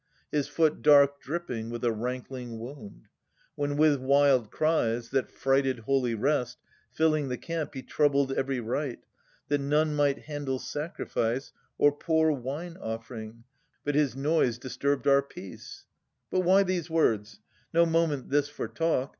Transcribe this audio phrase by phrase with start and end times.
[0.31, 3.07] His foot dark dripping with a rankling wound;
[3.53, 6.57] When with wild cries, that frighted holy rest,
[6.91, 9.03] Filling the camp, he troubled every rite,
[9.49, 13.43] That none might handle sacrifice, or pour Wine ofFering,
[13.85, 15.85] but his noise disturbed our peace.
[16.31, 17.39] But why these words?
[17.71, 19.09] No moment this for talk.